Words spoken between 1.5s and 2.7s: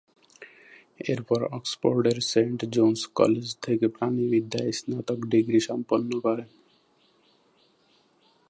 অক্সফোর্ডের Saint